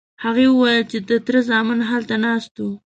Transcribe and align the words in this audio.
هغې 0.23 0.45
وویل 0.49 0.83
چې 0.91 0.97
د 1.09 1.11
تره 1.25 1.41
زامن 1.49 1.79
هلته 1.89 2.15
ناست 2.25 2.53
وو. 2.63 2.71